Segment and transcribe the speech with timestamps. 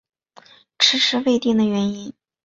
[0.79, 2.11] 迟迟未定的原因